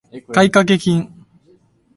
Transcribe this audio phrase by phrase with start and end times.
[0.33, 1.07] 買掛金